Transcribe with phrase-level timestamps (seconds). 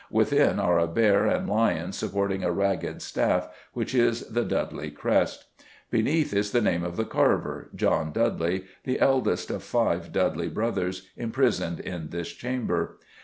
[0.09, 5.45] Within are a bear and lion supporting a ragged staff, which is the Dudley crest.
[5.91, 11.07] Beneath is the name of the carver, John Dudley the eldest of five Dudley brothers
[11.15, 12.97] imprisoned in this chamber.